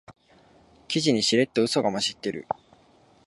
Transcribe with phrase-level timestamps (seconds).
[0.87, 2.47] 記事にしれっとウソが混じってる